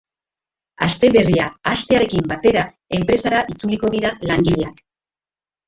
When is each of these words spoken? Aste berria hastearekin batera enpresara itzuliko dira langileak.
Aste 0.85 1.11
berria 1.15 1.45
hastearekin 1.73 2.25
batera 2.33 2.65
enpresara 3.01 3.45
itzuliko 3.55 3.95
dira 3.99 4.17
langileak. 4.33 4.85